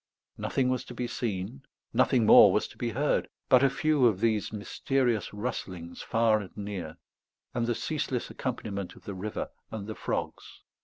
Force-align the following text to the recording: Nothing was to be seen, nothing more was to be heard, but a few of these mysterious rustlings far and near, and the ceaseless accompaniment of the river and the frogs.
Nothing 0.35 0.69
was 0.69 0.83
to 0.85 0.95
be 0.95 1.05
seen, 1.05 1.61
nothing 1.93 2.25
more 2.25 2.51
was 2.51 2.67
to 2.69 2.75
be 2.75 2.89
heard, 2.89 3.29
but 3.49 3.61
a 3.61 3.69
few 3.69 4.07
of 4.07 4.19
these 4.19 4.51
mysterious 4.51 5.31
rustlings 5.31 6.01
far 6.01 6.39
and 6.39 6.57
near, 6.57 6.97
and 7.53 7.67
the 7.67 7.75
ceaseless 7.75 8.31
accompaniment 8.31 8.95
of 8.95 9.03
the 9.03 9.13
river 9.13 9.51
and 9.69 9.85
the 9.85 9.93
frogs. 9.93 10.61